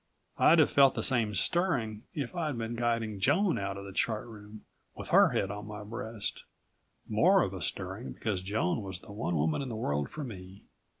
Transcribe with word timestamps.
I'd 0.39 0.57
have 0.57 0.71
felt 0.71 0.95
the 0.95 1.03
same 1.03 1.35
stirring 1.35 2.05
if 2.15 2.35
I'd 2.35 2.57
been 2.57 2.73
guiding 2.73 3.19
Joan 3.19 3.59
out 3.59 3.77
of 3.77 3.85
the 3.85 3.93
Chart 3.93 4.25
Room 4.25 4.65
with 4.95 5.09
her 5.09 5.29
head 5.29 5.51
on 5.51 5.67
my 5.67 5.83
breast 5.83 6.43
more 7.07 7.43
of 7.43 7.53
a 7.53 7.61
stirring 7.61 8.13
because 8.13 8.41
Joan 8.41 8.81
was 8.81 9.01
the 9.01 9.11
one 9.11 9.35
woman 9.35 9.61
in 9.61 9.69
the 9.69 9.75
world 9.75 10.09
for 10.09 10.23
me. 10.23 10.63